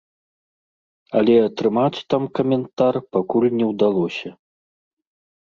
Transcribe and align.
Але 1.19 1.35
атрымаць 1.47 2.05
там 2.15 2.23
каментар 2.39 2.93
пакуль 3.19 3.47
не 3.61 3.65
ўдалося. 3.75 4.29